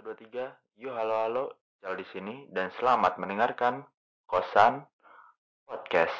Satu 0.00 0.16
dua 0.16 0.24
tiga, 0.24 0.46
yuk 0.80 0.96
halo 0.96 1.12
halo, 1.28 1.44
Jal 1.84 1.92
di 1.92 2.08
sini 2.08 2.48
dan 2.48 2.72
selamat 2.72 3.20
mendengarkan 3.20 3.84
kosan 4.24 4.80
podcast. 5.68 6.16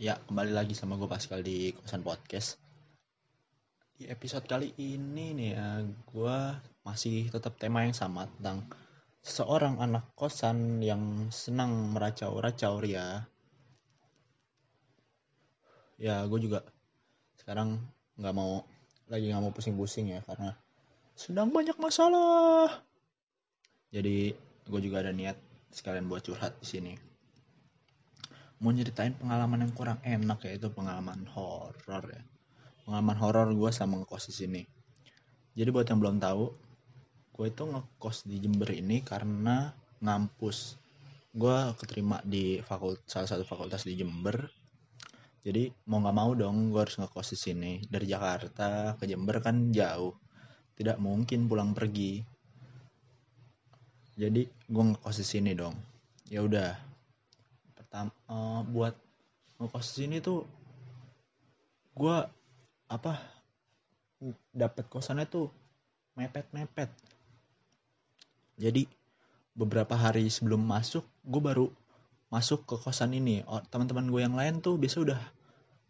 Ya, 0.00 0.16
kembali 0.24 0.56
lagi 0.56 0.72
sama 0.72 0.96
gue 0.96 1.04
Pascal 1.04 1.44
di 1.44 1.76
Kosan 1.76 2.00
Podcast. 2.00 2.56
Di 3.92 4.08
episode 4.08 4.48
kali 4.48 4.72
ini 4.80 5.36
nih 5.36 5.50
ya, 5.52 5.84
gue 5.84 6.38
masih 6.88 7.28
tetap 7.28 7.60
tema 7.60 7.84
yang 7.84 7.92
sama 7.92 8.24
tentang 8.40 8.64
seorang 9.20 9.84
anak 9.84 10.08
kosan 10.16 10.80
yang 10.80 11.28
senang 11.28 11.92
meracau-racau 11.92 12.80
ya. 12.88 13.28
Ya, 15.98 16.22
gue 16.30 16.38
juga 16.38 16.62
sekarang 17.42 17.82
nggak 18.14 18.34
mau 18.34 18.62
lagi 19.10 19.30
nggak 19.30 19.42
mau 19.42 19.50
pusing-pusing 19.50 20.14
ya 20.14 20.22
karena 20.22 20.54
sedang 21.18 21.50
banyak 21.50 21.74
masalah. 21.82 22.70
Jadi 23.90 24.30
gue 24.70 24.80
juga 24.84 25.02
ada 25.02 25.10
niat 25.10 25.34
sekalian 25.74 26.06
buat 26.06 26.22
curhat 26.22 26.54
di 26.62 26.66
sini. 26.70 26.94
Mau 28.62 28.70
nyeritain 28.70 29.14
pengalaman 29.18 29.66
yang 29.66 29.72
kurang 29.74 29.98
enak 30.06 30.46
yaitu 30.46 30.70
pengalaman 30.70 31.26
horor 31.34 32.04
ya. 32.06 32.22
Pengalaman 32.86 33.18
horor 33.18 33.48
gue 33.50 33.70
sama 33.74 33.98
ngekos 33.98 34.30
di 34.30 34.34
sini. 34.38 34.62
Jadi 35.58 35.68
buat 35.74 35.90
yang 35.90 35.98
belum 35.98 36.22
tahu 36.22 36.54
gue 37.34 37.46
itu 37.50 37.62
ngekos 37.66 38.26
di 38.26 38.38
Jember 38.38 38.70
ini 38.70 39.02
karena 39.02 39.74
ngampus. 39.98 40.78
Gue 41.34 41.74
keterima 41.74 42.22
di 42.22 42.62
fakult 42.62 43.02
salah 43.10 43.26
satu 43.26 43.42
fakultas 43.42 43.82
di 43.82 43.98
Jember 43.98 44.57
jadi 45.46 45.70
mau 45.86 46.02
nggak 46.02 46.16
mau 46.16 46.30
dong 46.34 46.74
gue 46.74 46.82
harus 46.82 46.98
ngekos 46.98 47.32
di 47.34 47.38
sini. 47.38 47.72
Dari 47.86 48.06
Jakarta 48.10 48.98
ke 48.98 49.06
Jember 49.06 49.38
kan 49.38 49.70
jauh. 49.70 50.14
Tidak 50.74 50.98
mungkin 50.98 51.46
pulang 51.46 51.74
pergi. 51.74 52.22
Jadi 54.18 54.42
gue 54.44 54.84
ngekos 54.92 55.16
di 55.22 55.26
sini 55.26 55.54
dong. 55.54 55.78
Ya 56.26 56.42
udah. 56.42 56.74
Pertama 57.78 58.10
uh, 58.26 58.60
buat 58.66 58.94
ngekos 59.62 59.86
sini 59.86 60.18
tuh 60.18 60.42
gue 61.96 62.16
apa 62.92 63.12
dapat 64.50 64.84
kosannya 64.90 65.26
tuh 65.30 65.48
mepet-mepet. 66.18 66.90
Jadi 68.58 68.90
beberapa 69.54 69.94
hari 69.94 70.26
sebelum 70.26 70.60
masuk 70.66 71.06
gue 71.22 71.40
baru 71.40 71.66
masuk 72.28 72.66
ke 72.66 72.74
kosan 72.76 73.14
ini. 73.14 73.46
Teman-teman 73.70 74.10
gue 74.10 74.20
yang 74.20 74.34
lain 74.34 74.60
tuh 74.60 74.76
biasa 74.76 74.98
udah 75.00 75.37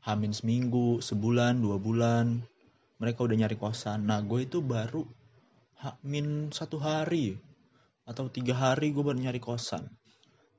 hamin 0.05 0.31
seminggu 0.31 1.03
sebulan 1.03 1.59
dua 1.59 1.77
bulan 1.81 2.43
mereka 2.99 3.25
udah 3.27 3.37
nyari 3.39 3.57
kosan. 3.59 4.07
Nah 4.07 4.23
gue 4.23 4.47
itu 4.47 4.59
baru 4.63 5.07
hamin 5.79 6.51
satu 6.51 6.83
hari 6.83 7.39
atau 8.07 8.27
tiga 8.27 8.55
hari 8.55 8.91
gue 8.91 9.03
baru 9.03 9.19
nyari 9.19 9.39
kosan. 9.39 9.87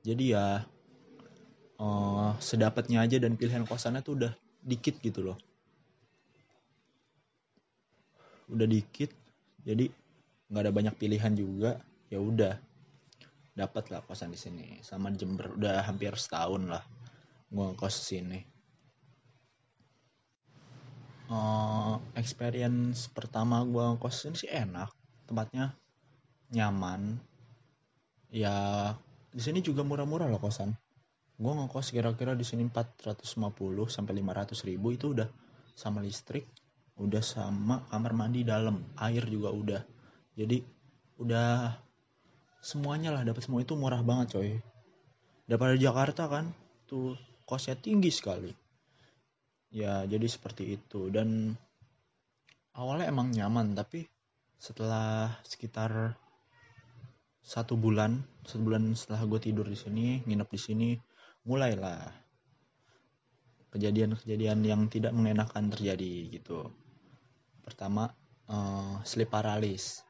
Jadi 0.00 0.32
ya 0.32 0.64
uh, 1.76 2.32
sedapatnya 2.40 3.04
aja 3.04 3.20
dan 3.20 3.36
pilihan 3.36 3.68
kosannya 3.68 4.00
tuh 4.00 4.16
udah 4.16 4.32
dikit 4.64 4.96
gitu 5.04 5.20
loh. 5.32 5.38
Udah 8.48 8.66
dikit 8.66 9.12
jadi 9.60 9.92
nggak 10.50 10.62
ada 10.66 10.72
banyak 10.72 10.94
pilihan 10.96 11.36
juga 11.36 11.80
ya 12.08 12.20
udah. 12.20 12.56
Dapat 13.50 13.92
lah 13.92 14.00
kosan 14.00 14.32
di 14.32 14.40
sini 14.40 14.80
sama 14.80 15.12
Jember 15.12 15.52
udah 15.52 15.84
hampir 15.84 16.16
setahun 16.16 16.64
lah 16.64 16.80
gua 17.50 17.74
kos 17.74 17.98
sini 17.98 18.49
uh, 21.30 21.96
experience 22.18 23.06
pertama 23.08 23.62
gua 23.62 23.94
kos 23.96 24.26
sini 24.26 24.36
sih 24.36 24.50
enak 24.50 24.90
tempatnya 25.30 25.72
nyaman. 26.50 27.16
Ya 28.30 28.54
di 29.30 29.42
sini 29.42 29.62
juga 29.62 29.86
murah-murah 29.86 30.26
loh 30.26 30.42
kosan. 30.42 30.74
Gue 31.40 31.56
ngekos 31.56 31.96
kira-kira 31.96 32.36
di 32.36 32.44
sini 32.44 32.68
450 32.68 33.24
sampai 33.88 34.12
500 34.20 34.68
ribu 34.68 34.92
itu 34.92 35.16
udah 35.16 35.24
sama 35.72 36.04
listrik 36.04 36.44
udah 37.00 37.24
sama 37.24 37.80
kamar 37.88 38.12
mandi 38.12 38.44
dalam 38.44 38.84
air 39.00 39.24
juga 39.24 39.48
udah. 39.48 39.82
Jadi 40.36 40.60
udah 41.16 41.72
semuanya 42.60 43.16
lah 43.16 43.24
dapat 43.24 43.40
semua. 43.40 43.64
Itu 43.64 43.72
murah 43.80 44.04
banget 44.04 44.36
coy. 44.36 44.52
Daripada 45.48 45.74
Jakarta 45.80 46.28
kan 46.28 46.52
tuh 46.84 47.16
kosnya 47.48 47.74
tinggi 47.74 48.12
sekali 48.12 48.52
ya 49.70 50.04
jadi 50.06 50.26
seperti 50.26 50.78
itu 50.78 51.10
dan 51.14 51.54
awalnya 52.74 53.06
emang 53.10 53.30
nyaman 53.30 53.74
tapi 53.74 54.06
setelah 54.60 55.30
sekitar 55.46 56.14
satu 57.40 57.74
bulan 57.78 58.20
satu 58.44 58.62
bulan 58.62 58.92
setelah 58.92 59.24
gue 59.26 59.40
tidur 59.50 59.66
di 59.66 59.78
sini 59.78 60.20
nginep 60.26 60.48
di 60.50 60.60
sini 60.60 60.88
mulailah 61.46 62.30
kejadian-kejadian 63.70 64.66
yang 64.66 64.82
tidak 64.90 65.14
mengenakan 65.14 65.70
terjadi 65.70 66.26
gitu. 66.34 66.68
Pertama, 67.62 68.10
uh, 68.50 68.98
sleep 69.06 69.30
paralysis. 69.30 70.02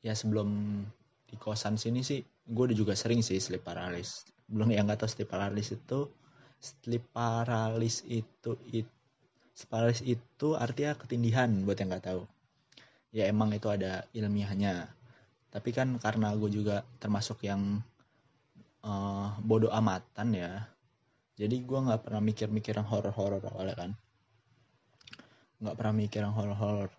Ya 0.00 0.14
sebelum 0.14 0.80
di 1.26 1.36
kosan 1.36 1.74
sini 1.74 2.06
sih, 2.06 2.22
gue 2.46 2.64
juga 2.72 2.94
sering 2.94 3.20
sih 3.20 3.42
sleep 3.42 3.66
paralysis. 3.66 4.30
Belum 4.46 4.70
yang 4.70 4.86
nggak 4.86 5.02
tahu 5.04 5.10
sleep 5.10 5.28
paralysis 5.28 5.82
itu, 5.82 6.06
sleep 6.64 7.04
paralysis 7.12 8.00
itu, 8.08 8.56
it, 8.72 8.88
paralysis 9.68 10.16
itu 10.16 10.56
artinya 10.56 10.96
ketindihan 10.96 11.52
buat 11.68 11.76
yang 11.76 11.92
nggak 11.92 12.06
tahu. 12.08 12.22
Ya 13.12 13.28
emang 13.28 13.52
itu 13.52 13.68
ada 13.68 14.08
ilmiahnya. 14.16 14.88
Tapi 15.52 15.70
kan 15.70 16.00
karena 16.00 16.32
gue 16.34 16.50
juga 16.50 16.82
termasuk 16.98 17.44
yang 17.46 17.84
uh, 18.84 19.28
bodoh 19.40 19.72
amatan 19.72 20.36
ya 20.36 20.52
jadi 21.34 21.56
gue 21.66 21.78
nggak 21.90 22.06
pernah 22.06 22.22
mikir-mikir 22.22 22.78
yang 22.78 22.86
horor-horor 22.86 23.42
awalnya 23.50 23.74
kan 23.74 23.90
nggak 25.58 25.76
pernah 25.80 25.94
mikir 25.96 26.20
yang 26.22 26.36
horor-horor 26.36 26.92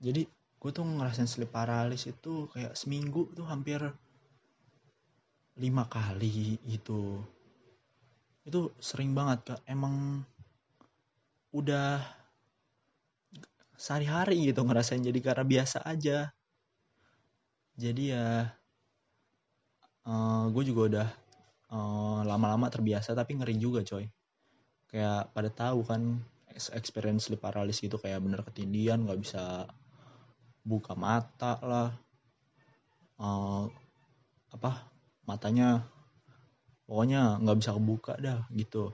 jadi 0.00 0.24
gue 0.60 0.70
tuh 0.72 0.84
ngerasain 0.84 1.28
sleep 1.28 1.52
paralysis 1.52 2.16
itu 2.16 2.48
kayak 2.50 2.74
seminggu 2.74 3.28
tuh 3.36 3.46
hampir 3.46 3.80
lima 5.60 5.84
kali 5.86 6.56
itu 6.64 7.20
itu 8.44 8.72
sering 8.80 9.12
banget 9.12 9.54
kak. 9.54 9.60
Emang 9.68 10.24
udah 11.50 12.00
sehari-hari 13.80 14.52
gitu 14.52 14.60
ngerasain 14.60 15.00
jadi 15.00 15.20
karena 15.24 15.44
biasa 15.44 15.80
aja. 15.88 16.28
Jadi 17.80 18.12
ya 18.12 18.52
uh, 20.04 20.12
eh, 20.12 20.44
gue 20.52 20.64
juga 20.68 20.82
udah 20.90 21.08
uh, 21.72 22.20
lama-lama 22.28 22.68
terbiasa 22.68 23.16
tapi 23.16 23.40
ngeri 23.40 23.56
juga 23.56 23.80
coy. 23.84 24.04
Kayak 24.90 25.32
pada 25.32 25.50
tahu 25.50 25.80
kan 25.86 26.20
experience 26.76 27.30
sleep 27.30 27.40
paralysis 27.40 27.88
itu 27.88 27.96
kayak 27.96 28.20
bener 28.20 28.42
ketindian 28.44 29.06
nggak 29.06 29.20
bisa 29.22 29.64
buka 30.60 30.92
mata 30.92 31.56
lah. 31.64 31.90
Uh, 33.20 33.68
apa 34.50 34.88
matanya 35.28 35.84
pokoknya 36.90 37.38
nggak 37.38 37.58
bisa 37.62 37.70
kebuka 37.78 38.18
dah 38.18 38.42
gitu. 38.50 38.90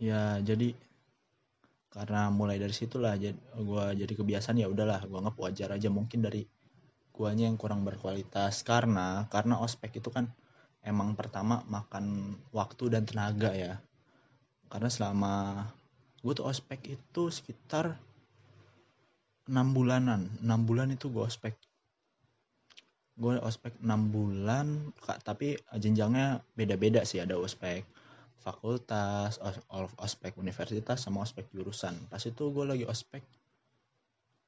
Ya 0.00 0.40
jadi 0.40 0.72
karena 1.92 2.32
mulai 2.32 2.56
dari 2.56 2.72
situlah 2.72 3.12
gue 3.20 3.84
jadi 3.92 4.08
kebiasaan 4.08 4.56
ya 4.56 4.72
udahlah 4.72 5.04
gue 5.04 5.20
nggak 5.20 5.36
wajar 5.36 5.76
aja. 5.76 5.92
Mungkin 5.92 6.24
dari 6.24 6.48
guanya 7.12 7.44
yang 7.44 7.60
kurang 7.60 7.84
berkualitas. 7.84 8.64
Karena 8.64 9.28
karena 9.28 9.60
ospek 9.60 10.00
itu 10.00 10.08
kan 10.08 10.32
emang 10.80 11.12
pertama 11.12 11.60
makan 11.68 12.40
waktu 12.56 12.96
dan 12.96 13.04
tenaga 13.04 13.52
ya. 13.52 13.76
Karena 14.72 14.88
selama 14.88 15.60
gue 16.24 16.32
tuh 16.32 16.48
ospek 16.48 16.96
itu 16.96 17.28
sekitar 17.28 18.00
enam 19.44 19.76
bulanan. 19.76 20.32
Enam 20.40 20.64
bulan 20.64 20.88
itu 20.88 21.12
gue 21.12 21.20
ospek 21.20 21.52
gue 23.14 23.38
ospek 23.38 23.78
enam 23.86 24.10
bulan 24.10 24.90
kak 24.98 25.22
tapi 25.22 25.54
jenjangnya 25.78 26.42
beda-beda 26.58 27.06
sih. 27.06 27.22
Ada 27.22 27.38
ospek 27.38 27.86
fakultas 28.42 29.40
ospek 29.96 30.36
universitas 30.36 31.00
sama 31.00 31.24
ospek 31.24 31.48
jurusan. 31.54 31.94
Pas 32.10 32.20
itu 32.20 32.44
gue 32.50 32.64
lagi 32.66 32.84
ospek 32.84 33.22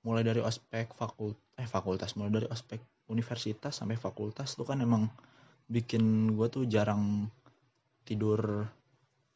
mulai 0.07 0.23
dari 0.23 0.39
ospek 0.39 0.95
fakult 0.95 1.35
eh 1.59 1.67
fakultas 1.67 2.15
mulai 2.15 2.31
dari 2.43 2.47
ospek 2.47 2.79
universitas 3.11 3.75
sampai 3.75 3.99
fakultas 3.99 4.55
tuh 4.55 4.63
kan 4.63 4.79
emang 4.79 5.11
bikin 5.67 6.35
gue 6.39 6.47
tuh 6.47 6.65
jarang 6.71 7.27
tidur 8.07 8.67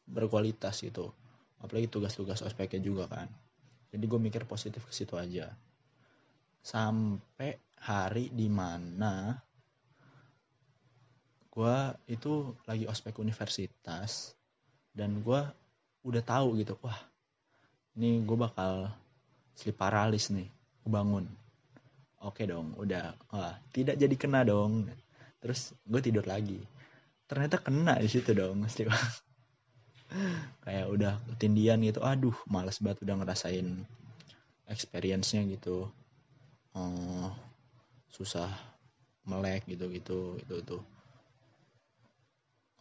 berkualitas 0.07 0.83
gitu. 0.83 1.11
Apalagi 1.59 1.87
tugas-tugas 1.91 2.43
ospeknya 2.43 2.79
juga 2.79 3.07
kan. 3.07 3.27
Jadi 3.91 4.03
gue 4.07 4.19
mikir 4.19 4.47
positif 4.47 4.87
ke 4.87 4.93
situ 4.95 5.19
aja. 5.19 5.51
Sampai 6.63 7.59
hari 7.81 8.29
di 8.29 8.47
mana 8.47 9.41
gue 11.51 11.77
itu 12.07 12.55
lagi 12.63 12.87
ospek 12.87 13.19
universitas 13.19 14.31
dan 14.95 15.19
gue 15.19 15.41
udah 16.05 16.23
tahu 16.23 16.61
gitu 16.61 16.79
wah 16.79 16.97
ini 17.99 18.23
gue 18.23 18.37
bakal 18.39 18.87
sleep 19.57 19.75
paralysis 19.75 20.31
nih 20.31 20.47
gue 20.85 20.91
bangun 20.93 21.27
oke 22.21 22.41
dong 22.45 22.77
udah. 22.77 23.17
Wah 23.33 23.57
tidak 23.73 23.97
jadi 23.97 24.15
kena 24.15 24.45
dong. 24.45 24.87
Terus 25.41 25.73
gue 25.83 26.01
tidur 26.01 26.25
lagi. 26.29 26.61
Ternyata 27.25 27.57
kena 27.57 27.97
di 27.97 28.09
situ 28.09 28.31
dong 28.37 28.63
sleep 28.71 28.93
kayak 30.63 30.87
udah 30.87 31.17
ketindian 31.35 31.81
gitu. 31.81 31.99
Aduh 32.05 32.35
males 32.47 32.77
banget 32.79 33.01
udah 33.03 33.15
ngerasain 33.21 33.67
experience-nya 34.69 35.43
gitu. 35.49 35.89
Uh, 36.71 37.27
susah 38.11 38.51
melek 39.25 39.65
gitu 39.69 39.87
gitu 39.91 40.35
itu 40.39 40.55
tuh 40.67 40.81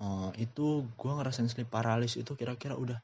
uh, 0.01 0.31
itu 0.41 0.85
gue 0.85 1.13
ngerasain 1.13 1.47
sleep 1.47 1.69
paralysis 1.69 2.21
itu 2.21 2.33
kira-kira 2.35 2.75
udah 2.75 2.99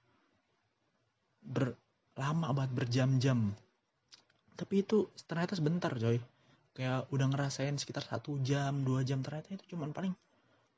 ber 1.47 1.77
lama 2.17 2.51
banget 2.57 2.73
berjam-jam. 2.73 3.53
Tapi 4.57 4.75
itu 4.81 5.13
ternyata 5.29 5.53
sebentar 5.55 5.93
coy. 5.93 6.19
Kayak 6.73 7.09
udah 7.13 7.27
ngerasain 7.29 7.77
sekitar 7.77 8.05
satu 8.05 8.41
jam 8.45 8.85
dua 8.85 9.05
jam 9.05 9.21
ternyata 9.21 9.57
itu 9.57 9.77
cuman 9.77 9.93
paling 9.97 10.13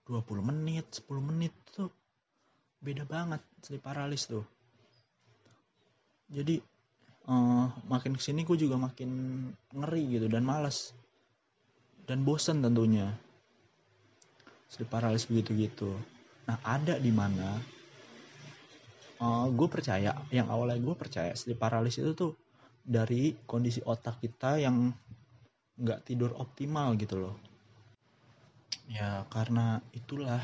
20 0.06 0.24
menit 0.40 0.86
10 1.04 1.20
menit 1.20 1.54
tuh 1.74 1.90
beda 2.78 3.06
banget 3.06 3.42
sleep 3.62 3.82
paralysis 3.82 4.30
tuh. 4.30 4.46
Jadi 6.30 6.60
uh, 7.30 7.66
makin 7.86 8.14
ke 8.14 8.22
sini 8.22 8.46
gue 8.46 8.58
juga 8.58 8.78
makin 8.78 9.10
ngeri 9.74 10.02
gitu 10.18 10.26
dan 10.30 10.46
malas 10.46 10.94
dan 12.08 12.24
bosen 12.24 12.64
tentunya. 12.64 13.12
Sleep 14.72 14.88
paralysis 14.88 15.28
begitu-gitu 15.28 15.92
nah 16.48 16.56
ada 16.64 16.96
di 16.96 17.12
mana 17.12 17.60
uh, 19.20 19.46
gue 19.52 19.68
percaya 19.68 20.16
yang 20.32 20.48
awalnya 20.48 20.80
gue 20.80 20.96
percaya 20.96 21.36
sleep 21.36 21.60
paralysis 21.60 22.00
itu 22.00 22.16
tuh 22.16 22.32
dari 22.80 23.36
kondisi 23.44 23.84
otak 23.84 24.16
kita 24.24 24.56
yang 24.56 24.88
nggak 25.76 26.08
tidur 26.08 26.32
optimal 26.40 26.96
gitu 26.96 27.20
loh. 27.20 27.36
Ya 28.88 29.28
karena 29.28 29.84
itulah. 29.92 30.40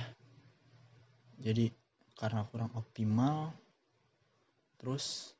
Jadi 1.40 1.72
karena 2.14 2.44
kurang 2.52 2.70
optimal 2.76 3.56
terus 4.76 5.32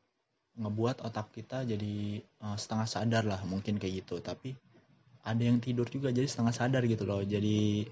ngebuat 0.57 1.05
otak 1.05 1.29
kita 1.37 1.69
jadi 1.69 2.25
uh, 2.41 2.57
setengah 2.57 2.89
sadar 2.89 3.25
lah 3.29 3.45
mungkin 3.45 3.77
kayak 3.77 4.03
gitu. 4.03 4.25
Tapi 4.25 4.57
ada 5.25 5.43
yang 5.43 5.59
tidur 5.59 5.89
juga 5.89 6.13
jadi 6.13 6.29
setengah 6.29 6.53
sadar 6.53 6.85
gitu 6.85 7.09
loh. 7.09 7.25
Jadi 7.25 7.89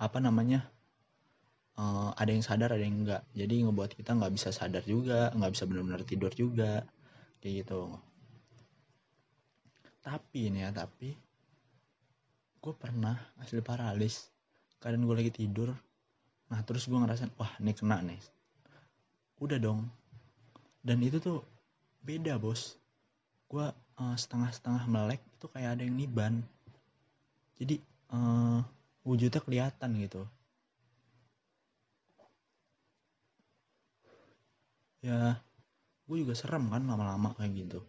apa 0.00 0.18
namanya 0.18 0.64
uh, 1.76 2.10
ada 2.16 2.30
yang 2.32 2.40
sadar 2.40 2.72
ada 2.72 2.80
yang 2.80 3.04
enggak. 3.04 3.22
Jadi 3.36 3.54
ngebuat 3.68 3.92
kita 3.92 4.16
nggak 4.16 4.32
bisa 4.32 4.48
sadar 4.50 4.82
juga 4.88 5.30
nggak 5.36 5.52
bisa 5.52 5.64
benar-benar 5.68 6.02
tidur 6.08 6.32
juga 6.32 6.82
kayak 7.44 7.68
gitu. 7.68 7.92
Tapi 10.00 10.52
nih 10.52 10.68
ya 10.68 10.70
tapi 10.72 11.12
gue 12.64 12.74
pernah 12.80 13.16
asli 13.44 13.60
paralis 13.60 14.32
kadang 14.80 15.04
gue 15.04 15.16
lagi 15.16 15.32
tidur 15.32 15.68
nah 16.48 16.60
terus 16.64 16.88
gue 16.88 16.96
ngerasain 16.96 17.32
wah 17.36 17.52
ini 17.60 17.72
kena 17.76 18.00
nih. 18.00 18.20
Udah 19.44 19.60
dong. 19.60 19.84
Dan 20.80 21.04
itu 21.04 21.20
tuh 21.20 21.44
beda 22.04 22.40
bos. 22.40 22.76
Gue 23.48 23.68
uh, 24.00 24.16
setengah-setengah 24.18 24.84
melek 24.90 25.20
itu 25.38 25.46
kayak 25.50 25.78
ada 25.78 25.82
yang 25.86 25.96
niban. 25.96 26.42
Jadi 27.58 27.78
uh, 28.10 28.60
wujudnya 29.06 29.40
kelihatan 29.42 29.90
gitu. 30.02 30.22
Ya 35.04 35.38
gue 36.04 36.16
juga 36.20 36.32
serem 36.36 36.68
kan 36.72 36.82
lama-lama 36.84 37.36
kayak 37.36 37.52
gitu. 37.54 37.80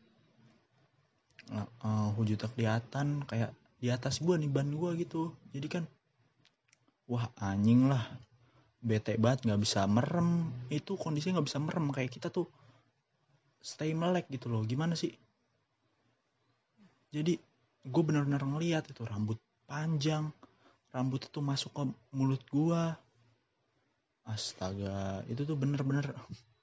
Uh, 1.82 2.10
wujudnya 2.18 2.50
kelihatan 2.52 3.22
kayak 3.30 3.54
di 3.80 3.94
atas 3.94 4.20
gue 4.20 4.36
nih 4.36 4.52
ban 4.52 4.70
gue 4.70 4.92
gitu. 5.02 5.32
Jadi 5.56 5.68
kan 5.72 5.84
wah 7.08 7.32
anjing 7.40 7.88
lah. 7.88 8.04
Bete 8.86 9.18
banget 9.18 9.50
nggak 9.50 9.62
bisa 9.64 9.88
merem. 9.90 10.52
Itu 10.70 10.94
kondisinya 11.00 11.40
nggak 11.40 11.48
bisa 11.50 11.60
merem. 11.64 11.90
Kayak 11.90 12.12
kita 12.14 12.28
tuh 12.30 12.46
stay 13.64 13.98
melek 13.98 14.30
gitu 14.30 14.52
loh. 14.52 14.62
Gimana 14.62 14.94
sih 14.94 15.10
jadi 17.16 17.40
gue 17.88 18.04
benar-benar 18.04 18.44
ngeliat 18.44 18.92
itu 18.92 19.08
rambut 19.08 19.40
panjang 19.64 20.36
rambut 20.92 21.24
itu 21.24 21.40
masuk 21.40 21.72
ke 21.72 21.84
mulut 22.12 22.44
gue 22.52 22.82
astaga 24.28 25.24
itu 25.32 25.48
tuh 25.48 25.56
bener-bener 25.56 26.12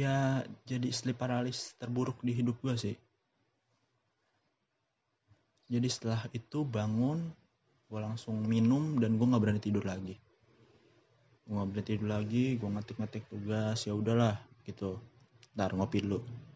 ya 0.00 0.40
jadi 0.64 0.88
sleep 0.94 1.18
paralysis 1.18 1.74
terburuk 1.76 2.16
di 2.24 2.32
hidup 2.32 2.56
gue 2.64 2.72
sih. 2.80 2.96
Jadi 5.72 5.88
setelah 5.88 6.24
itu 6.36 6.64
bangun 6.64 7.32
gue 7.88 8.00
langsung 8.00 8.40
minum 8.44 9.00
dan 9.00 9.20
gue 9.20 9.26
nggak 9.28 9.42
berani 9.42 9.60
tidur 9.60 9.84
lagi. 9.84 10.16
Gue 11.44 11.52
nggak 11.60 11.68
berani 11.68 11.86
tidur 11.88 12.08
lagi 12.08 12.44
gue 12.56 12.68
ngetik-ngetik 12.72 13.24
tugas 13.28 13.84
ya 13.84 13.92
udahlah 13.92 14.36
gitu. 14.64 14.96
Ntar 15.56 15.76
ngopi 15.76 16.00
dulu 16.04 16.51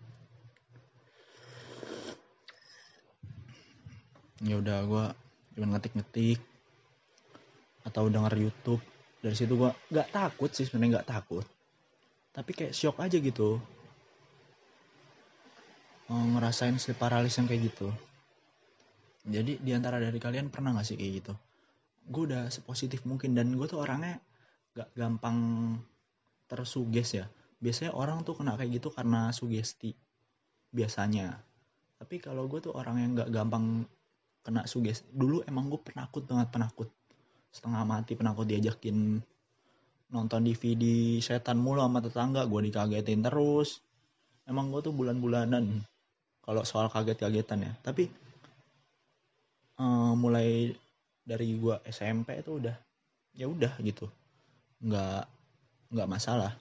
ya 4.44 4.60
udah 4.60 4.78
gue 4.84 5.04
cuma 5.56 5.66
ngetik-ngetik 5.76 6.40
atau 7.86 8.10
denger 8.10 8.34
YouTube. 8.36 8.82
Dari 9.22 9.32
situ 9.32 9.56
gue 9.56 9.70
nggak 9.92 10.12
takut 10.12 10.50
sih 10.52 10.68
sebenarnya 10.68 11.00
nggak 11.00 11.08
takut. 11.08 11.46
Tapi 12.36 12.50
kayak 12.52 12.76
shock 12.76 13.00
aja 13.00 13.16
gitu. 13.16 13.56
Ngerasain 16.12 16.76
sleep 16.76 17.00
paralysis 17.00 17.40
yang 17.40 17.48
kayak 17.48 17.72
gitu. 17.72 17.88
Jadi 19.26 19.58
di 19.58 19.74
antara 19.74 19.98
dari 19.98 20.22
kalian 20.22 20.54
pernah 20.54 20.70
gak 20.78 20.86
sih 20.86 20.94
kayak 20.94 21.12
gitu? 21.18 21.34
Gue 22.06 22.30
udah 22.30 22.46
sepositif 22.46 23.02
mungkin 23.02 23.34
dan 23.34 23.50
gue 23.58 23.66
tuh 23.66 23.82
orangnya 23.82 24.22
gak 24.78 24.94
gampang 24.94 25.38
tersuges 26.46 27.18
ya. 27.18 27.26
Biasanya 27.58 27.90
orang 27.98 28.22
tuh 28.22 28.38
kena 28.38 28.54
kayak 28.54 28.78
gitu 28.78 28.94
karena 28.94 29.34
sugesti 29.34 29.98
biasanya. 30.70 31.42
Tapi 31.98 32.22
kalau 32.22 32.46
gue 32.46 32.62
tuh 32.62 32.70
orang 32.78 33.02
yang 33.02 33.10
gak 33.18 33.34
gampang 33.34 33.82
kena 34.46 34.62
suges 34.70 35.02
dulu 35.10 35.42
emang 35.50 35.66
gue 35.66 35.82
penakut 35.82 36.22
banget 36.22 36.54
penakut. 36.54 36.86
Setengah 37.50 37.82
mati 37.82 38.14
penakut 38.14 38.46
diajakin 38.46 39.18
nonton 40.06 40.46
DVD 40.46 41.18
setan 41.18 41.58
mulu 41.58 41.82
sama 41.82 41.98
tetangga 41.98 42.46
gue 42.46 42.70
dikagetin 42.70 43.26
terus. 43.26 43.82
Emang 44.46 44.70
gue 44.70 44.78
tuh 44.78 44.94
bulan-bulanan 44.94 45.82
kalau 46.46 46.62
soal 46.62 46.86
kaget-kagetan 46.86 47.66
ya. 47.66 47.72
Tapi 47.82 48.06
uh, 49.82 50.12
mulai 50.14 50.72
dari 51.26 51.58
gua 51.58 51.82
SMP 51.82 52.38
itu 52.38 52.62
udah 52.62 52.76
ya 53.34 53.46
udah 53.50 53.72
gitu. 53.82 54.06
Nggak 54.80 55.26
nggak 55.92 56.08
masalah. 56.10 56.54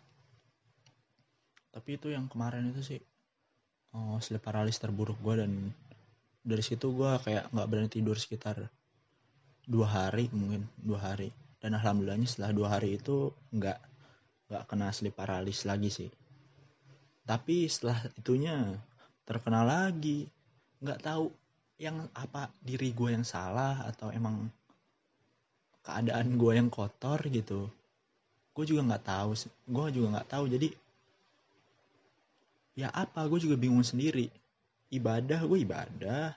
Tapi 1.70 2.00
itu 2.00 2.10
yang 2.10 2.26
kemarin 2.32 2.72
itu 2.72 2.82
sih 2.82 3.02
uh, 3.94 4.18
sleep 4.18 4.42
paralysis 4.42 4.82
terburuk 4.82 5.20
gua 5.22 5.44
dan 5.44 5.70
dari 6.46 6.62
situ 6.62 6.94
gua 6.94 7.18
kayak 7.18 7.50
nggak 7.50 7.68
berani 7.68 7.90
tidur 7.90 8.14
sekitar 8.22 8.70
dua 9.66 9.90
hari 9.90 10.30
mungkin 10.30 10.70
dua 10.78 11.02
hari. 11.02 11.34
Dan 11.58 11.74
alhamdulillahnya 11.74 12.30
setelah 12.30 12.54
dua 12.54 12.68
hari 12.78 13.02
itu 13.02 13.34
nggak 13.50 13.82
nggak 14.54 14.64
kena 14.70 14.94
sleep 14.94 15.18
paralysis 15.18 15.66
lagi 15.66 15.90
sih. 15.90 16.10
Tapi 17.26 17.66
setelah 17.66 17.98
itunya 18.14 18.78
terkena 19.26 19.66
lagi. 19.66 20.30
Nggak 20.78 21.02
tahu 21.02 21.34
yang 21.82 22.06
apa 22.14 22.54
diri 22.62 22.94
gue 22.94 23.10
yang 23.18 23.26
salah 23.26 23.82
atau 23.90 24.14
emang 24.14 24.46
keadaan 25.82 26.38
gue 26.38 26.54
yang 26.54 26.70
kotor 26.70 27.18
gitu. 27.26 27.66
Gue 28.54 28.66
juga 28.70 28.86
nggak 28.86 29.06
tahu 29.10 29.30
gue 29.66 29.86
juga 29.98 30.08
nggak 30.22 30.30
tahu. 30.30 30.46
Jadi 30.46 30.70
ya 32.78 32.94
apa? 32.94 33.26
Gue 33.26 33.42
juga 33.42 33.58
bingung 33.58 33.82
sendiri 33.82 34.30
ibadah 34.98 35.40
gue 35.44 35.60
ibadah. 35.62 36.36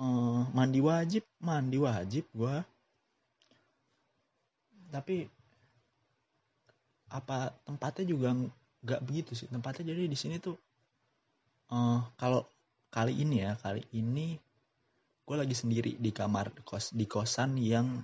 Uh, 0.00 0.48
mandi 0.56 0.80
wajib 0.80 1.28
mandi 1.44 1.76
wajib 1.76 2.24
gue 2.32 2.56
tapi 4.90 5.28
apa 7.10 7.54
tempatnya 7.66 8.04
juga 8.06 8.34
nggak 8.82 9.02
begitu 9.06 9.32
sih. 9.34 9.46
Tempatnya 9.50 9.94
jadi 9.94 10.06
di 10.06 10.18
sini 10.18 10.38
tuh 10.42 10.58
uh, 11.70 12.02
kalau 12.18 12.46
kali 12.90 13.14
ini 13.14 13.46
ya 13.46 13.54
kali 13.58 13.86
ini 13.94 14.34
gue 15.26 15.36
lagi 15.38 15.54
sendiri 15.54 15.94
di 15.94 16.10
kamar 16.10 16.50
kos 16.66 16.90
di 16.90 17.06
kosan 17.06 17.54
yang 17.58 18.02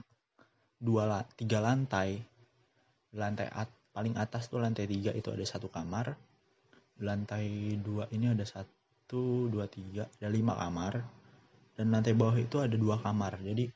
dua 0.78 1.26
tiga 1.34 1.58
lantai. 1.58 2.22
Lantai 3.16 3.48
at, 3.50 3.70
paling 3.96 4.14
atas 4.20 4.46
tuh 4.52 4.62
lantai 4.62 4.86
tiga 4.86 5.10
itu 5.10 5.32
ada 5.32 5.42
satu 5.42 5.66
kamar. 5.72 6.14
Lantai 7.02 7.76
dua 7.82 8.06
ini 8.14 8.30
ada 8.30 8.46
satu 8.46 8.75
dua 9.08 9.70
tiga 9.70 10.10
ada 10.18 10.26
lima 10.26 10.58
kamar. 10.58 11.04
Dan 11.76 11.92
lantai 11.92 12.16
bawah 12.16 12.34
itu 12.40 12.58
ada 12.58 12.74
dua 12.74 12.96
kamar. 12.98 13.38
Jadi 13.38 13.68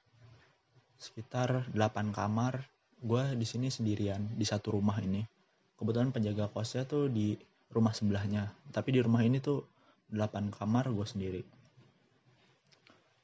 sekitar 0.98 1.70
delapan 1.70 2.10
kamar. 2.10 2.66
Gue 3.00 3.22
di 3.36 3.48
sini 3.48 3.72
sendirian 3.72 4.20
di 4.36 4.44
satu 4.44 4.76
rumah 4.76 5.00
ini. 5.00 5.24
Kebetulan 5.76 6.12
penjaga 6.12 6.52
kosnya 6.52 6.84
tuh 6.84 7.08
di 7.08 7.32
rumah 7.72 7.96
sebelahnya. 7.96 8.52
Tapi 8.74 8.92
di 8.92 9.00
rumah 9.00 9.24
ini 9.24 9.40
tuh 9.40 9.64
8 10.12 10.50
kamar 10.50 10.90
gue 10.90 11.06
sendiri. 11.06 11.42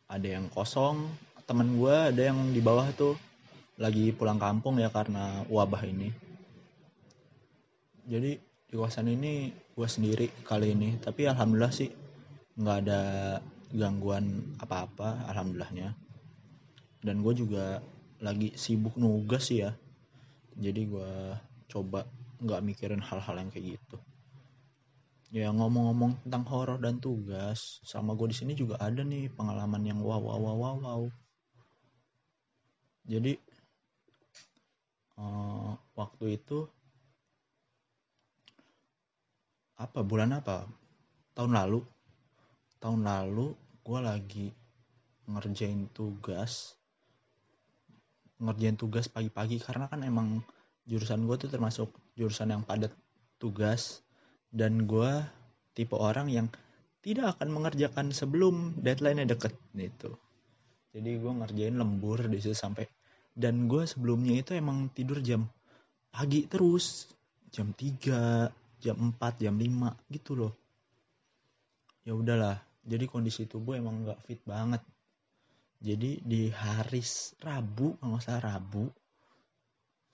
Ada 0.07 0.39
yang 0.39 0.47
kosong 0.49 1.03
temen 1.47 1.79
gue 1.79 1.95
ada 1.95 2.23
yang 2.33 2.51
di 2.51 2.59
bawah 2.59 2.91
tuh 2.95 3.15
lagi 3.79 4.11
pulang 4.15 4.39
kampung 4.41 4.79
ya 4.81 4.89
karena 4.89 5.45
wabah 5.51 5.83
ini. 5.87 6.11
Jadi 8.07 8.39
di 8.67 8.75
kosan 8.75 9.07
ini 9.07 9.55
gue 9.75 9.89
sendiri 9.89 10.27
kali 10.43 10.75
ini. 10.75 10.99
Tapi 10.99 11.31
alhamdulillah 11.31 11.75
sih 11.75 11.91
nggak 12.59 12.79
ada 12.87 13.01
gangguan 13.71 14.57
apa-apa 14.59 15.31
alhamdulillahnya. 15.31 15.95
Dan 17.03 17.23
gue 17.23 17.35
juga 17.39 17.79
lagi 18.19 18.51
sibuk 18.59 18.99
nugas 18.99 19.49
sih 19.51 19.63
ya. 19.63 19.71
Jadi 20.59 20.83
gue 20.91 21.13
coba 21.71 22.07
nggak 22.43 22.65
mikirin 22.67 23.03
hal-hal 23.03 23.39
yang 23.39 23.51
kayak 23.55 23.79
gitu. 23.79 23.99
Ya 25.35 25.51
ngomong-ngomong 25.51 26.23
tentang 26.23 26.47
horor 26.47 26.79
dan 26.79 27.03
tugas 27.03 27.83
sama 27.83 28.15
gue 28.15 28.31
di 28.31 28.37
sini 28.39 28.53
juga 28.55 28.79
ada 28.79 29.03
nih 29.03 29.27
pengalaman 29.35 29.83
yang 29.83 29.99
wow 29.99 30.23
wow 30.23 30.39
wow 30.39 30.57
wow, 30.57 30.77
wow. 30.79 31.03
jadi 33.07 33.39
uh, 35.19 35.75
waktu 35.95 36.39
itu 36.39 36.67
apa? 39.77 40.01
Bulan 40.03 40.37
apa? 40.37 40.65
Tahun 41.37 41.53
lalu. 41.53 41.81
Tahun 42.81 43.01
lalu 43.01 43.53
gue 43.87 44.01
lagi 44.01 44.47
ngerjain 45.29 45.89
tugas. 45.93 46.77
Ngerjain 48.41 48.77
tugas 48.77 49.09
pagi-pagi 49.09 49.61
karena 49.61 49.89
kan 49.89 50.05
emang 50.05 50.45
jurusan 50.85 51.25
gue 51.25 51.37
tuh 51.41 51.51
termasuk 51.53 51.89
jurusan 52.17 52.53
yang 52.53 52.63
padat 52.65 52.93
tugas. 53.41 54.05
Dan 54.53 54.89
gue 54.89 55.23
tipe 55.77 55.97
orang 55.97 56.33
yang 56.33 56.49
tidak 57.05 57.37
akan 57.39 57.55
mengerjakan 57.55 58.11
sebelum 58.11 58.75
deadline-nya 58.81 59.37
deket 59.37 59.55
gitu. 59.77 60.17
Jadi 60.97 61.21
gue 61.21 61.33
ngerjain 61.33 61.77
lembur 61.77 62.25
di 62.25 62.41
situ 62.41 62.57
sampai 62.57 62.89
dan 63.37 63.69
gue 63.69 63.85
sebelumnya 63.85 64.41
itu 64.41 64.57
emang 64.57 64.89
tidur 64.97 65.21
jam 65.21 65.45
pagi 66.09 66.49
terus. 66.49 67.13
Jam 67.53 67.77
3 67.77 68.66
jam 68.81 68.97
4 68.99 69.43
jam 69.43 69.55
5 69.57 70.13
gitu 70.13 70.33
loh. 70.37 70.53
Ya 72.07 72.15
udahlah 72.15 72.63
jadi 72.87 73.11
kondisi 73.11 73.51
tubuh 73.51 73.75
emang 73.75 74.07
nggak 74.07 74.23
fit 74.23 74.41
banget. 74.47 74.79
Jadi 75.83 76.23
di 76.23 76.49
hari 76.55 77.03
Rabu 77.43 77.99
kalau 77.99 78.17
nggak 78.17 78.25
salah 78.25 78.43
Rabu 78.57 78.87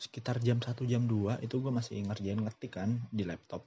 sekitar 0.00 0.42
jam 0.42 0.59
1 0.59 0.73
jam 0.88 1.07
2 1.07 1.45
itu 1.45 1.54
gue 1.62 1.73
masih 1.73 2.02
ngerjain 2.09 2.40
ngetik 2.40 2.81
kan 2.81 2.97
di 3.12 3.23
laptop. 3.28 3.62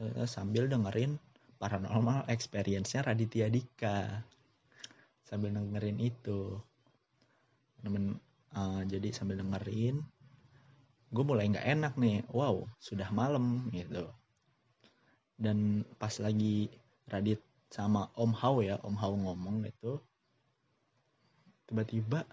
Eh, 0.00 0.26
sambil 0.26 0.66
dengerin 0.66 1.20
paranormal 1.60 2.26
experience-nya 2.32 3.04
Raditya 3.04 3.52
Dika. 3.52 4.24
Sambil 5.22 5.52
dengerin 5.52 6.00
itu. 6.00 6.56
Temen 7.78 8.18
uh, 8.58 8.82
jadi 8.88 9.14
sambil 9.14 9.38
dengerin 9.38 10.02
gue 11.08 11.24
mulai 11.24 11.52
nggak 11.52 11.68
enak 11.68 11.94
nih. 12.00 12.24
Wow 12.32 12.64
sudah 12.80 13.12
malam 13.12 13.68
gitu 13.70 14.08
dan 15.38 15.86
pas 15.96 16.12
lagi 16.18 16.68
Radit 17.08 17.40
sama 17.72 18.10
Om 18.18 18.32
Hao 18.36 18.60
ya 18.60 18.76
Om 18.82 18.96
Hao 18.98 19.14
ngomong 19.14 19.64
gitu 19.64 20.02
tiba-tiba 21.68 22.24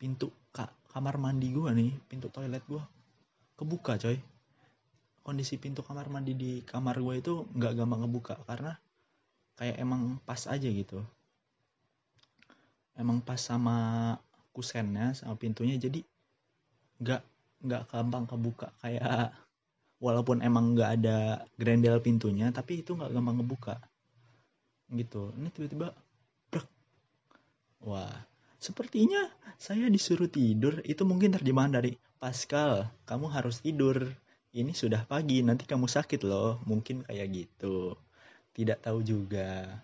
pintu 0.00 0.34
ka 0.50 0.66
kamar 0.90 1.14
mandi 1.20 1.54
gua 1.54 1.70
nih 1.70 1.94
pintu 2.10 2.26
toilet 2.32 2.64
gua 2.66 2.82
kebuka 3.60 4.00
coy. 4.00 4.16
Kondisi 5.20 5.60
pintu 5.60 5.84
kamar 5.84 6.08
mandi 6.08 6.32
di 6.32 6.64
kamar 6.64 6.96
gua 6.98 7.20
itu 7.20 7.44
nggak 7.52 7.76
gampang 7.76 8.08
kebuka 8.08 8.34
karena 8.48 8.72
kayak 9.60 9.76
emang 9.76 10.16
pas 10.24 10.48
aja 10.48 10.64
gitu. 10.64 11.04
Emang 12.96 13.20
pas 13.20 13.36
sama 13.36 14.16
kusennya 14.56 15.14
sama 15.14 15.36
pintunya 15.36 15.76
jadi 15.76 16.00
nggak 17.04 17.22
nggak 17.68 17.82
gampang 17.92 18.24
kebuka. 18.24 18.72
Kayak 18.80 19.36
walaupun 20.00 20.40
emang 20.40 20.74
nggak 20.74 20.90
ada 21.00 21.44
grendel 21.60 22.00
pintunya 22.00 22.48
tapi 22.50 22.80
itu 22.80 22.96
nggak 22.96 23.12
gampang 23.12 23.36
ngebuka. 23.38 23.76
Gitu. 24.90 25.30
Ini 25.36 25.48
tiba-tiba 25.52 25.94
wah 27.80 28.12
sepertinya 28.60 29.24
saya 29.56 29.88
disuruh 29.88 30.28
tidur 30.28 30.84
itu 30.84 31.00
mungkin 31.08 31.32
terjemahan 31.32 31.72
dari 31.80 31.96
Pascal 32.20 32.88
kamu 33.04 33.30
harus 33.30 33.60
tidur. 33.64 34.08
Ini 34.50 34.74
sudah 34.74 35.06
pagi 35.06 35.44
nanti 35.46 35.62
kamu 35.68 35.86
sakit 35.86 36.26
loh. 36.26 36.58
Mungkin 36.66 37.06
kayak 37.06 37.28
gitu. 37.30 37.94
Tidak 38.50 38.82
tahu 38.82 39.00
juga. 39.06 39.78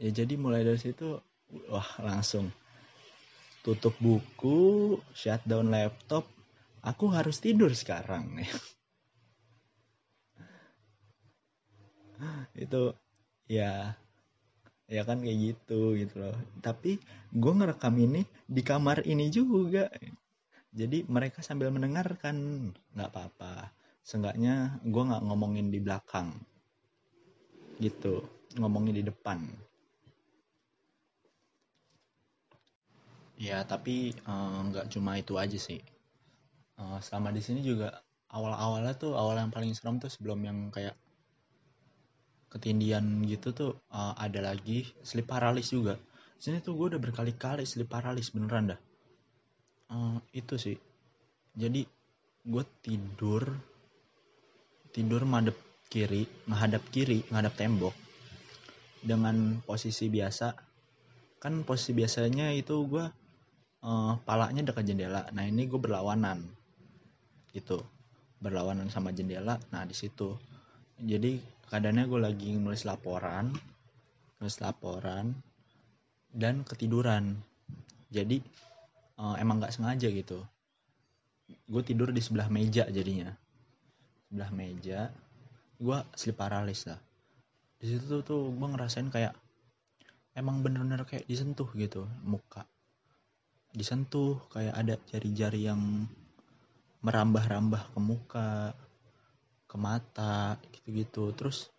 Ya 0.00 0.10
jadi 0.10 0.34
mulai 0.40 0.64
dari 0.64 0.80
situ 0.80 1.20
wah 1.68 1.90
langsung 2.00 2.48
tutup 3.60 3.92
buku 4.00 4.96
shutdown 5.12 5.68
laptop 5.68 6.24
aku 6.80 7.12
harus 7.12 7.38
tidur 7.44 7.72
sekarang 7.76 8.40
itu 12.64 12.92
ya 13.48 13.96
ya 14.90 15.02
kan 15.06 15.22
kayak 15.22 15.38
gitu 15.38 15.94
gitu 15.96 16.14
loh. 16.18 16.36
Tapi 16.60 16.98
gue 17.32 17.52
ngerekam 17.54 17.94
ini 17.96 18.26
di 18.44 18.62
kamar 18.66 19.06
ini 19.06 19.30
juga. 19.30 19.86
Jadi 20.70 21.06
mereka 21.06 21.42
sambil 21.42 21.70
mendengarkan 21.74 22.68
nggak 22.94 23.10
apa-apa. 23.10 23.70
Seenggaknya 24.02 24.82
gue 24.82 25.02
nggak 25.08 25.24
ngomongin 25.26 25.70
di 25.70 25.78
belakang. 25.78 26.34
Gitu 27.78 28.26
ngomongin 28.58 28.98
di 28.98 29.04
depan. 29.06 29.46
Ya 33.40 33.64
tapi 33.64 34.12
eh, 34.12 34.58
nggak 34.68 34.86
uh, 34.86 34.90
cuma 34.92 35.16
itu 35.16 35.38
aja 35.40 35.56
sih 35.56 35.80
uh, 36.80 36.98
selama 37.04 37.30
di 37.30 37.44
sini 37.44 37.60
juga 37.60 37.92
awal-awalnya 38.32 38.96
tuh 38.96 39.12
awal 39.14 39.36
yang 39.36 39.52
paling 39.52 39.76
serem 39.76 40.00
tuh 40.00 40.08
sebelum 40.08 40.40
yang 40.42 40.58
kayak 40.72 40.96
ketindian 42.50 43.22
gitu 43.30 43.54
tuh 43.54 43.72
uh, 43.94 44.16
ada 44.18 44.42
lagi 44.42 44.88
sleep 45.06 45.30
paralysis 45.30 45.76
juga. 45.76 45.94
Sini 46.40 46.58
tuh 46.64 46.74
gue 46.74 46.96
udah 46.96 47.00
berkali-kali 47.00 47.62
sleep 47.62 47.86
paralysis 47.86 48.34
beneran 48.34 48.74
dah. 48.74 48.80
Uh, 49.90 50.18
itu 50.34 50.58
sih. 50.58 50.78
Jadi 51.54 51.86
gue 52.46 52.64
tidur 52.82 53.44
tidur 54.90 55.22
madep 55.22 55.54
kiri 55.86 56.26
menghadap 56.50 56.82
kiri 56.90 57.22
menghadap 57.30 57.54
tembok 57.54 57.94
dengan 59.02 59.62
posisi 59.62 60.10
biasa. 60.10 60.54
Kan 61.38 61.62
posisi 61.62 61.94
biasanya 61.94 62.50
itu 62.50 62.82
gue 62.86 63.04
uh, 63.86 64.12
palanya 64.26 64.66
dekat 64.66 64.90
jendela. 64.90 65.30
Nah 65.30 65.46
ini 65.46 65.70
gue 65.70 65.78
berlawanan 65.78 66.59
gitu 67.52 67.82
berlawanan 68.40 68.88
sama 68.88 69.12
jendela 69.12 69.60
nah 69.70 69.84
di 69.84 69.94
situ. 69.96 70.34
Jadi 71.00 71.40
kadangnya 71.70 72.04
gue 72.08 72.20
lagi 72.20 72.56
nulis 72.56 72.84
laporan 72.88 73.52
nulis 74.40 74.56
laporan 74.64 75.36
dan 76.32 76.64
ketiduran. 76.64 77.36
Jadi 78.08 78.40
uh, 79.20 79.36
emang 79.36 79.60
nggak 79.60 79.76
sengaja 79.76 80.08
gitu. 80.08 80.40
Gue 81.68 81.82
tidur 81.84 82.10
di 82.10 82.24
sebelah 82.24 82.48
meja 82.48 82.88
jadinya. 82.88 83.28
Sebelah 84.26 84.50
meja 84.50 85.12
gue 85.80 85.98
sleep 86.16 86.36
paralysis 86.36 86.92
lah. 86.92 87.00
Di 87.80 87.88
situ 87.88 88.20
tuh 88.24 88.52
gue 88.52 88.68
ngerasain 88.68 89.08
kayak 89.08 89.32
emang 90.36 90.64
bener-bener 90.64 91.04
kayak 91.04 91.28
disentuh 91.28 91.68
gitu 91.76 92.08
muka. 92.24 92.64
Disentuh 93.72 94.40
kayak 94.50 94.74
ada 94.74 94.94
jari-jari 95.08 95.68
yang 95.68 96.08
merambah-rambah 97.00 97.96
ke 97.96 97.98
muka 98.00 98.50
ke 99.70 99.76
mata 99.78 100.58
gitu-gitu. 100.74 101.32
Terus 101.36 101.70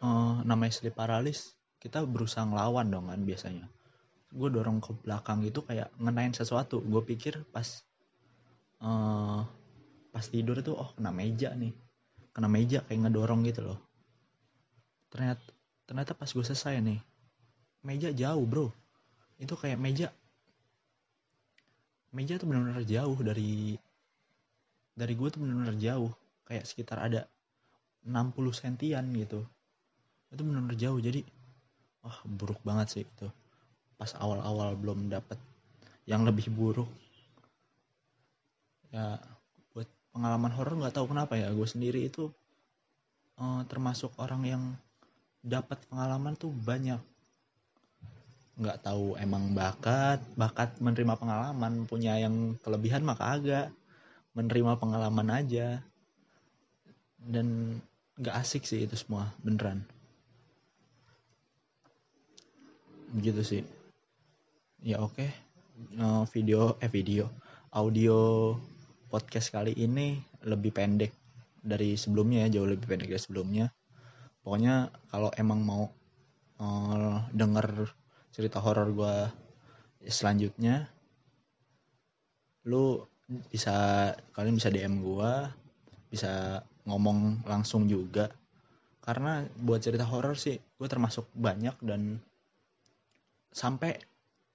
uh, 0.00 0.40
namanya 0.46 0.72
sleep 0.78 0.96
paralysis 0.96 1.56
kita 1.82 2.00
berusaha 2.08 2.48
ngelawan 2.48 2.88
dong 2.88 3.12
kan 3.12 3.20
biasanya. 3.20 3.66
Gue 4.34 4.48
dorong 4.50 4.80
ke 4.80 4.90
belakang 5.04 5.44
gitu 5.44 5.62
kayak 5.62 5.92
ngenain 6.00 6.32
sesuatu. 6.32 6.80
Gue 6.80 7.04
pikir 7.04 7.44
pas 7.52 7.66
uh, 8.80 9.44
pas 10.14 10.24
tidur 10.24 10.58
itu 10.58 10.72
oh 10.72 10.90
kena 10.96 11.12
meja 11.12 11.52
nih. 11.52 11.74
Kena 12.34 12.48
meja 12.48 12.80
kayak 12.88 13.08
ngedorong 13.08 13.44
gitu 13.46 13.68
loh. 13.68 13.80
Ternyata 15.12 15.44
ternyata 15.84 16.16
pas 16.16 16.30
gue 16.32 16.44
selesai 16.44 16.80
nih 16.80 16.98
meja 17.84 18.10
jauh 18.10 18.42
bro. 18.48 18.72
Itu 19.36 19.54
kayak 19.60 19.76
meja 19.76 20.08
meja 22.14 22.38
tuh 22.38 22.46
benar-benar 22.46 22.86
jauh 22.86 23.18
dari 23.20 23.76
dari 24.94 25.18
gue 25.18 25.28
tuh 25.28 25.42
bener-bener 25.42 25.76
jauh. 25.78 26.10
Kayak 26.46 26.64
sekitar 26.70 27.02
ada 27.02 27.26
60 28.06 28.54
sentian 28.54 29.04
gitu. 29.14 29.42
Itu 30.30 30.42
bener-bener 30.46 30.78
jauh. 30.78 30.98
Jadi 31.02 31.26
wah 32.00 32.18
buruk 32.24 32.62
banget 32.62 32.86
sih 32.90 33.02
itu. 33.02 33.28
Pas 33.98 34.10
awal-awal 34.18 34.78
belum 34.78 35.10
dapet 35.10 35.36
yang 36.06 36.22
lebih 36.22 36.50
buruk. 36.54 36.88
Ya 38.94 39.18
buat 39.74 39.90
pengalaman 40.14 40.52
horor 40.54 40.74
nggak 40.78 40.94
tahu 40.94 41.10
kenapa 41.10 41.34
ya. 41.34 41.50
Gue 41.50 41.66
sendiri 41.66 42.06
itu 42.06 42.30
uh, 43.42 43.62
termasuk 43.66 44.14
orang 44.20 44.42
yang 44.46 44.62
dapat 45.42 45.80
pengalaman 45.90 46.38
tuh 46.38 46.54
banyak. 46.54 47.00
Nggak 48.54 48.86
tahu 48.86 49.18
emang 49.18 49.50
bakat 49.50 50.22
bakat 50.38 50.78
menerima 50.78 51.18
pengalaman 51.18 51.90
punya 51.90 52.14
yang 52.22 52.54
kelebihan 52.62 53.02
maka 53.02 53.34
agak 53.34 53.66
menerima 54.34 54.76
pengalaman 54.76 55.30
aja. 55.30 55.80
Dan 57.18 57.78
nggak 58.20 58.36
asik 58.36 58.68
sih 58.68 58.84
itu 58.84 58.94
semua 58.98 59.32
beneran. 59.40 59.86
Gitu 63.18 63.42
sih. 63.42 63.62
Ya 64.84 65.00
oke. 65.00 65.16
Okay. 65.16 65.30
uh, 65.98 66.26
video 66.30 66.76
eh 66.82 66.90
video. 66.90 67.30
Audio 67.74 68.54
podcast 69.10 69.50
kali 69.50 69.74
ini 69.74 70.18
lebih 70.46 70.70
pendek 70.70 71.10
dari 71.58 71.96
sebelumnya 71.96 72.46
ya 72.46 72.60
jauh 72.60 72.68
lebih 72.68 72.86
pendek 72.86 73.10
dari 73.10 73.22
sebelumnya. 73.22 73.66
Pokoknya 74.44 74.92
kalau 75.08 75.32
emang 75.34 75.64
mau 75.64 75.88
uh, 76.60 77.18
denger 77.32 77.88
cerita 78.34 78.58
horor 78.60 78.90
gue 78.92 79.14
selanjutnya 80.04 80.90
lu 82.68 83.00
bisa 83.28 84.10
kalian 84.36 84.56
bisa 84.60 84.68
DM 84.68 85.00
gue 85.00 85.32
bisa 86.12 86.62
ngomong 86.84 87.42
langsung 87.48 87.88
juga. 87.88 88.30
Karena 89.04 89.44
buat 89.60 89.84
cerita 89.84 90.08
horor 90.08 90.36
sih 90.36 90.56
gue 90.56 90.88
termasuk 90.88 91.28
banyak 91.36 91.76
dan 91.84 92.20
sampai 93.52 93.96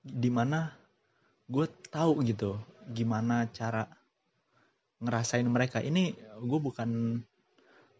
di 0.02 0.30
mana 0.32 0.74
gue 1.50 1.66
tahu 1.90 2.22
gitu 2.26 2.58
gimana 2.90 3.50
cara 3.50 3.86
ngerasain 5.02 5.46
mereka. 5.46 5.82
Ini 5.82 6.14
gue 6.42 6.60
bukan 6.62 7.22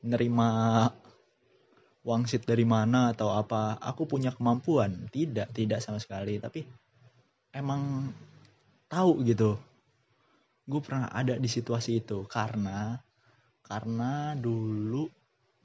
nerima 0.06 0.50
wangsit 2.02 2.48
dari 2.48 2.66
mana 2.66 3.14
atau 3.14 3.34
apa. 3.34 3.78
Aku 3.82 4.10
punya 4.10 4.34
kemampuan. 4.34 5.10
Tidak 5.12 5.54
tidak 5.54 5.80
sama 5.86 6.02
sekali. 6.02 6.42
Tapi 6.42 6.66
emang 7.54 8.10
tahu 8.90 9.22
gitu 9.22 9.69
gue 10.70 10.82
pernah 10.86 11.10
ada 11.10 11.34
di 11.34 11.50
situasi 11.50 12.06
itu 12.06 12.30
karena 12.30 13.02
karena 13.66 14.38
dulu 14.38 15.10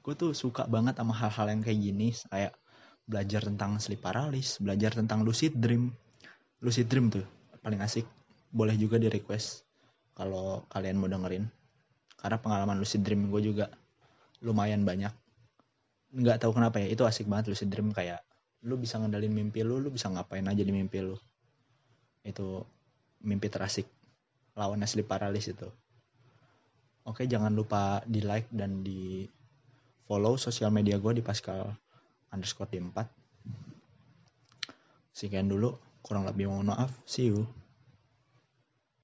gue 0.01 0.13
tuh 0.17 0.33
suka 0.33 0.65
banget 0.65 0.97
sama 0.97 1.13
hal-hal 1.13 1.49
yang 1.53 1.61
kayak 1.61 1.79
gini. 1.81 2.09
Kayak 2.29 2.57
belajar 3.05 3.41
tentang 3.45 3.77
sleep 3.77 4.01
paralysis 4.01 4.57
belajar 4.57 4.97
tentang 4.97 5.21
lucid 5.21 5.53
dream. 5.53 5.93
Lucid 6.61 6.89
dream 6.89 7.13
tuh 7.13 7.25
paling 7.61 7.81
asik. 7.85 8.05
Boleh 8.49 8.73
juga 8.81 8.97
di 8.97 9.05
request 9.09 9.61
kalau 10.17 10.65
kalian 10.73 10.97
mau 10.97 11.09
dengerin. 11.09 11.45
Karena 12.17 12.37
pengalaman 12.41 12.81
lucid 12.81 13.05
dream 13.05 13.29
gue 13.29 13.41
juga 13.45 13.69
lumayan 14.41 14.81
banyak. 14.85 15.13
Nggak 16.17 16.41
tahu 16.41 16.57
kenapa 16.57 16.81
ya 16.81 16.89
itu 16.89 17.05
asik 17.05 17.29
banget 17.29 17.53
lucid 17.53 17.69
dream. 17.69 17.93
Kayak 17.93 18.25
lu 18.65 18.77
bisa 18.81 18.97
ngendalin 18.97 19.29
mimpi 19.29 19.61
lu 19.61 19.77
lu 19.77 19.93
bisa 19.93 20.09
ngapain 20.09 20.45
aja 20.45 20.61
di 20.65 20.73
mimpi 20.73 20.97
lu. 21.01 21.17
Itu 22.25 22.65
mimpi 23.25 23.49
terasik 23.49 23.89
lawan 24.55 24.83
sleep 24.87 25.07
paralysis 25.07 25.53
itu. 25.53 25.69
Oke 27.05 27.29
jangan 27.29 27.53
lupa 27.53 28.01
di 28.09 28.25
like 28.25 28.49
dan 28.49 28.81
di 28.81 29.29
follow 30.05 30.37
sosial 30.37 30.69
media 30.69 30.97
gue 31.01 31.17
di 31.17 31.23
pascal 31.25 31.73
underscore 32.29 32.69
d4 32.69 32.97
sekian 35.15 35.49
dulu 35.49 35.73
kurang 36.05 36.29
lebih 36.29 36.51
mohon 36.51 36.69
maaf 36.69 36.93
see 37.09 37.33
you 37.33 37.47